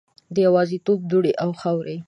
[0.33, 1.97] د یوازیتوب دوړې او خاورې